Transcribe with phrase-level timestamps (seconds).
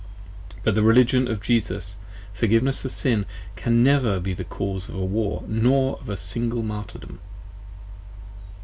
[0.63, 1.95] But the Religion of Jesus,
[2.33, 6.61] Forgiveness of Sin, can never be the cause of a War nor of a single
[6.61, 7.19] 50 Martyrdom.